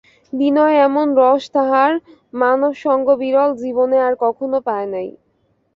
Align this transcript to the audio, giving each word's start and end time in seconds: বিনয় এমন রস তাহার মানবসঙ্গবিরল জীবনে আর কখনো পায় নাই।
বিনয় 0.33 0.75
এমন 0.87 1.07
রস 1.19 1.43
তাহার 1.55 1.91
মানবসঙ্গবিরল 2.33 3.49
জীবনে 3.63 3.97
আর 4.07 4.13
কখনো 4.23 4.57
পায় 4.67 4.87
নাই। 4.93 5.09